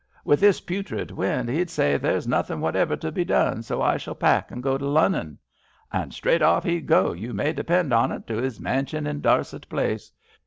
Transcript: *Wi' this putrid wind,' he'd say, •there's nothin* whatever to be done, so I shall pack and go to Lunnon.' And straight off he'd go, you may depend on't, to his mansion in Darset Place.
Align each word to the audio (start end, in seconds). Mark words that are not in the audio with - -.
*Wi' 0.25 0.35
this 0.35 0.61
putrid 0.61 1.11
wind,' 1.11 1.47
he'd 1.47 1.69
say, 1.69 1.99
•there's 1.99 2.27
nothin* 2.27 2.59
whatever 2.59 2.95
to 2.97 3.11
be 3.11 3.23
done, 3.23 3.61
so 3.61 3.83
I 3.83 3.97
shall 3.97 4.15
pack 4.15 4.49
and 4.49 4.63
go 4.63 4.75
to 4.75 4.87
Lunnon.' 4.87 5.37
And 5.93 6.11
straight 6.11 6.41
off 6.41 6.63
he'd 6.63 6.87
go, 6.87 7.11
you 7.13 7.35
may 7.35 7.53
depend 7.53 7.93
on't, 7.93 8.25
to 8.25 8.37
his 8.37 8.59
mansion 8.59 9.05
in 9.05 9.21
Darset 9.21 9.69
Place. 9.69 10.11